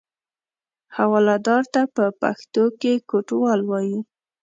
حوالهدار 0.95 1.63
ته 1.73 1.81
په 1.95 2.05
پښتو 2.21 2.63
کې 2.79 2.93
کوټوال 3.09 3.59
وایي. 3.65 3.99